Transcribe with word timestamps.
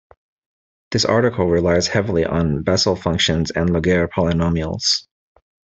This 0.89 1.05
article 1.05 1.45
relies 1.47 1.87
heavily 1.87 2.25
on 2.25 2.63
Bessel 2.63 2.95
functions 2.95 3.51
and 3.51 3.69
Laguerre 3.71 4.07
polynomials. 4.07 5.05